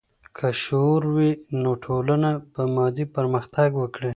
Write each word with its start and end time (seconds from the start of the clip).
که 0.37 0.47
شعور 0.63 1.01
وي، 1.15 1.29
نو 1.61 1.71
ټولنه 1.85 2.29
به 2.53 2.61
مادي 2.75 3.05
پرمختګ 3.15 3.69
وکړي. 3.81 4.09